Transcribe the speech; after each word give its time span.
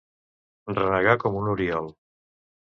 Renegar 0.77 1.13
com 1.25 1.37
un 1.43 1.51
oriol. 1.53 1.93